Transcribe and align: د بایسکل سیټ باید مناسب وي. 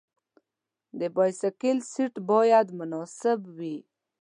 د 0.99 1.01
بایسکل 1.15 1.77
سیټ 1.91 2.13
باید 2.29 2.67
مناسب 2.79 3.39
وي. 3.57 3.77